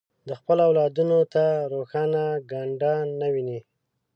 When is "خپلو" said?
0.39-0.61